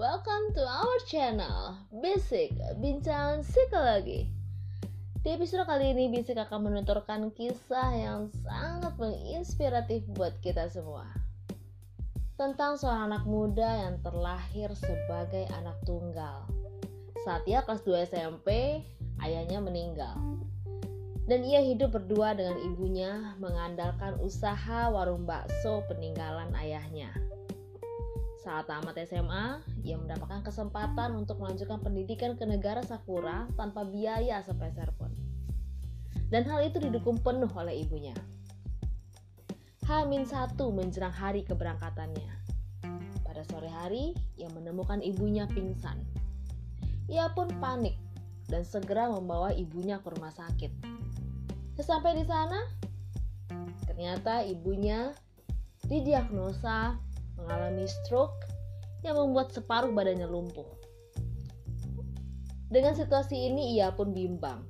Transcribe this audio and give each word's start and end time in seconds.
welcome 0.00 0.48
to 0.56 0.64
our 0.64 0.96
channel 1.04 1.76
Basic 2.00 2.56
Bincang 2.80 3.44
Psikologi. 3.44 4.32
Di 5.20 5.36
episode 5.36 5.68
kali 5.68 5.92
ini 5.92 6.08
Basic 6.08 6.40
akan 6.40 6.72
menuturkan 6.72 7.28
kisah 7.36 7.92
yang 7.92 8.32
sangat 8.40 8.96
menginspiratif 8.96 10.00
buat 10.16 10.32
kita 10.40 10.72
semua. 10.72 11.04
Tentang 12.40 12.80
seorang 12.80 13.12
anak 13.12 13.28
muda 13.28 13.68
yang 13.68 14.00
terlahir 14.00 14.72
sebagai 14.72 15.44
anak 15.60 15.76
tunggal. 15.84 16.48
Saat 17.28 17.44
ia 17.44 17.60
kelas 17.60 17.84
2 17.84 18.08
SMP, 18.08 18.80
ayahnya 19.20 19.60
meninggal. 19.60 20.16
Dan 21.28 21.44
ia 21.44 21.60
hidup 21.60 21.92
berdua 21.92 22.32
dengan 22.32 22.56
ibunya 22.56 23.36
mengandalkan 23.36 24.16
usaha 24.24 24.88
warung 24.88 25.28
bakso 25.28 25.84
peninggalan 25.92 26.56
ayahnya. 26.56 27.12
Saat 28.40 28.72
tamat 28.72 28.96
SMA, 29.04 29.60
ia 29.84 30.00
mendapatkan 30.00 30.40
kesempatan 30.40 31.12
untuk 31.12 31.44
melanjutkan 31.44 31.76
pendidikan 31.84 32.40
ke 32.40 32.48
negara 32.48 32.80
Sakura 32.80 33.44
tanpa 33.52 33.84
biaya 33.84 34.40
sepeser 34.40 34.88
pun. 34.96 35.12
Dan 36.32 36.48
hal 36.48 36.64
itu 36.64 36.80
didukung 36.80 37.20
penuh 37.20 37.52
oleh 37.52 37.84
ibunya. 37.84 38.16
Hamin 39.84 40.24
satu 40.24 40.72
menjelang 40.72 41.12
hari 41.12 41.44
keberangkatannya. 41.44 42.32
Pada 43.28 43.44
sore 43.44 43.68
hari, 43.68 44.16
ia 44.40 44.48
menemukan 44.56 45.04
ibunya 45.04 45.44
pingsan. 45.44 46.00
Ia 47.12 47.28
pun 47.36 47.52
panik 47.60 48.00
dan 48.48 48.64
segera 48.64 49.12
membawa 49.12 49.52
ibunya 49.52 50.00
ke 50.00 50.16
rumah 50.16 50.32
sakit. 50.32 50.72
Sesampai 51.76 52.16
di 52.16 52.24
sana, 52.24 52.72
ternyata 53.84 54.48
ibunya 54.48 55.12
didiagnosa 55.84 57.09
mengalami 57.44 57.88
stroke 57.88 58.46
yang 59.00 59.16
membuat 59.16 59.52
separuh 59.52 59.90
badannya 59.90 60.28
lumpuh. 60.28 60.68
Dengan 62.70 62.94
situasi 62.94 63.50
ini 63.50 63.74
ia 63.74 63.90
pun 63.90 64.14
bimbang 64.14 64.62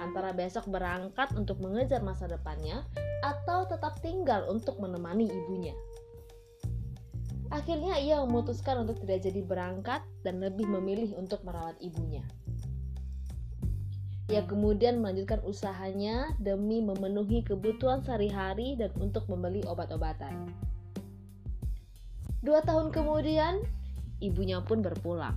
antara 0.00 0.32
besok 0.32 0.70
berangkat 0.70 1.28
untuk 1.36 1.60
mengejar 1.60 2.00
masa 2.00 2.24
depannya 2.24 2.86
atau 3.20 3.68
tetap 3.68 4.00
tinggal 4.00 4.48
untuk 4.48 4.80
menemani 4.80 5.28
ibunya. 5.28 5.76
Akhirnya 7.50 7.98
ia 7.98 8.22
memutuskan 8.22 8.86
untuk 8.86 9.02
tidak 9.02 9.26
jadi 9.26 9.42
berangkat 9.42 10.00
dan 10.22 10.38
lebih 10.38 10.70
memilih 10.70 11.12
untuk 11.18 11.42
merawat 11.42 11.74
ibunya. 11.82 12.22
Ia 14.30 14.46
kemudian 14.46 15.02
melanjutkan 15.02 15.42
usahanya 15.42 16.38
demi 16.38 16.78
memenuhi 16.78 17.42
kebutuhan 17.42 18.06
sehari-hari 18.06 18.78
dan 18.78 18.94
untuk 19.02 19.26
membeli 19.26 19.66
obat-obatan. 19.66 20.54
Dua 22.40 22.64
tahun 22.64 22.88
kemudian, 22.88 23.60
ibunya 24.24 24.64
pun 24.64 24.80
berpulang. 24.80 25.36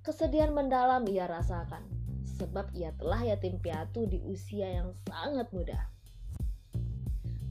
Kesedihan 0.00 0.56
mendalam 0.56 1.04
ia 1.04 1.28
rasakan, 1.28 1.84
sebab 2.24 2.72
ia 2.72 2.96
telah 2.96 3.20
yatim 3.20 3.60
piatu 3.60 4.08
di 4.08 4.16
usia 4.24 4.80
yang 4.80 4.96
sangat 5.04 5.44
muda. 5.52 5.76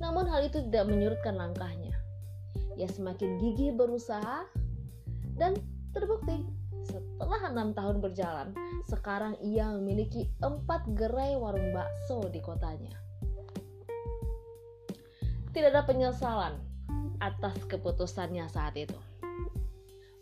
Namun 0.01 0.25
hal 0.25 0.49
itu 0.49 0.65
tidak 0.65 0.89
menyurutkan 0.89 1.37
langkahnya. 1.37 1.93
Ia 2.73 2.89
semakin 2.89 3.37
gigih 3.37 3.77
berusaha 3.77 4.49
dan 5.37 5.53
terbukti 5.93 6.41
setelah 6.89 7.53
enam 7.53 7.77
tahun 7.77 8.01
berjalan, 8.01 8.49
sekarang 8.89 9.37
ia 9.45 9.69
memiliki 9.77 10.25
empat 10.41 10.89
gerai 10.97 11.37
warung 11.37 11.69
bakso 11.69 12.25
di 12.33 12.41
kotanya. 12.41 12.97
Tidak 15.53 15.69
ada 15.69 15.85
penyesalan 15.85 16.72
atas 17.23 17.55
keputusannya 17.71 18.43
saat 18.51 18.75
itu. 18.75 18.99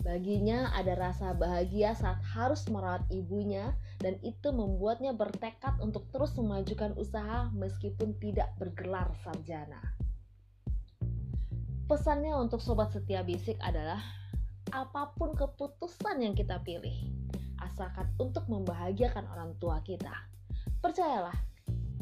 Baginya 0.01 0.73
ada 0.73 0.97
rasa 0.97 1.33
bahagia 1.37 1.93
saat 1.93 2.17
harus 2.33 2.65
merawat 2.69 3.05
ibunya 3.13 3.73
dan 4.01 4.17
itu 4.25 4.49
membuatnya 4.49 5.13
bertekad 5.13 5.77
untuk 5.77 6.09
terus 6.09 6.33
memajukan 6.33 6.93
usaha 6.97 7.53
meskipun 7.53 8.17
tidak 8.17 8.49
bergelar 8.57 9.13
sarjana. 9.21 9.81
Pesannya 11.85 12.33
untuk 12.33 12.65
sobat 12.65 12.89
setia 12.93 13.21
bisik 13.21 13.61
adalah 13.61 14.01
apa 14.73 15.13
pun 15.19 15.37
keputusan 15.37 16.23
yang 16.23 16.33
kita 16.33 16.57
pilih, 16.65 16.95
asalkan 17.61 18.09
untuk 18.17 18.47
membahagiakan 18.49 19.27
orang 19.29 19.53
tua 19.61 19.83
kita. 19.85 20.13
Percayalah, 20.81 21.35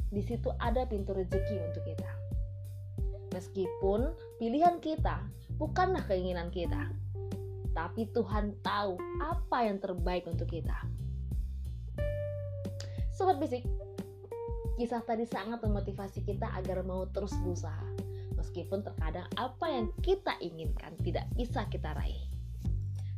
di 0.07 0.23
situ 0.23 0.47
ada 0.61 0.87
pintu 0.87 1.11
rezeki 1.11 1.57
untuk 1.67 1.83
kita. 1.83 2.28
Meskipun 3.29 4.09
pilihan 4.41 4.81
kita 4.81 5.21
bukanlah 5.61 6.01
keinginan 6.09 6.49
kita, 6.49 6.89
tapi 7.77 8.09
Tuhan 8.09 8.57
tahu 8.65 8.97
apa 9.21 9.57
yang 9.69 9.77
terbaik 9.77 10.25
untuk 10.25 10.49
kita. 10.49 10.75
Sobat 13.13 13.37
bisik, 13.37 13.67
kisah 14.79 15.03
tadi 15.03 15.27
sangat 15.27 15.61
memotivasi 15.61 16.25
kita 16.25 16.49
agar 16.57 16.81
mau 16.81 17.05
terus 17.11 17.35
berusaha. 17.43 17.85
Meskipun 18.39 18.81
terkadang 18.81 19.27
apa 19.35 19.65
yang 19.67 19.91
kita 19.99 20.39
inginkan 20.39 20.95
tidak 21.03 21.27
bisa 21.35 21.67
kita 21.67 21.91
raih. 21.93 22.23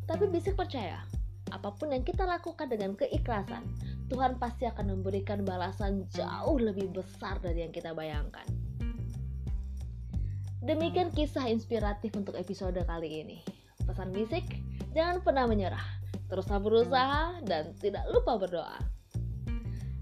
Tapi 0.10 0.28
bisa 0.28 0.52
percaya, 0.52 1.06
apa 1.56 1.72
pun 1.72 1.94
yang 1.94 2.04
kita 2.04 2.28
lakukan 2.28 2.68
dengan 2.68 2.98
keikhlasan, 3.00 3.64
Tuhan 4.12 4.36
pasti 4.42 4.68
akan 4.68 5.00
memberikan 5.00 5.48
balasan 5.48 6.04
jauh 6.12 6.60
lebih 6.60 6.92
besar 6.92 7.40
dari 7.40 7.64
yang 7.64 7.72
kita 7.72 7.96
bayangkan. 7.96 8.61
Demikian 10.62 11.10
kisah 11.10 11.50
inspiratif 11.50 12.14
untuk 12.14 12.38
episode 12.38 12.78
kali 12.86 13.26
ini. 13.26 13.42
Pesan 13.82 14.14
bisik, 14.14 14.46
jangan 14.94 15.26
pernah 15.26 15.50
menyerah. 15.50 15.86
Teruslah 16.30 16.62
berusaha 16.62 17.42
dan 17.44 17.74
tidak 17.82 18.06
lupa 18.14 18.38
berdoa. 18.38 18.78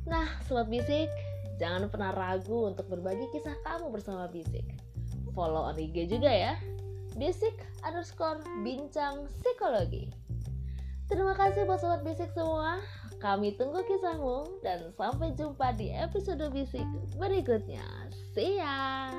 Nah, 0.03 0.27
sobat 0.45 0.67
bisik, 0.67 1.07
jangan 1.57 1.87
pernah 1.87 2.11
ragu 2.11 2.69
untuk 2.69 2.91
berbagi 2.91 3.25
kisah 3.31 3.55
kamu 3.63 3.87
bersama 3.89 4.27
bisik. 4.27 4.67
Follow 5.31 5.71
on 5.71 5.79
IG 5.79 6.11
juga 6.11 6.27
ya 6.27 6.53
basic 7.19 7.53
underscore 7.83 8.39
bincang 8.63 9.27
psikologi. 9.43 10.07
Terima 11.11 11.35
kasih 11.35 11.67
buat 11.67 11.83
sobat 11.83 12.01
basic 12.07 12.31
semua. 12.31 12.79
Kami 13.19 13.59
tunggu 13.59 13.83
kisahmu 13.83 14.63
dan 14.63 14.95
sampai 14.95 15.35
jumpa 15.35 15.75
di 15.75 15.91
episode 15.91 16.47
basic 16.53 16.87
berikutnya. 17.19 17.83
See 18.31 18.61
ya! 18.61 19.09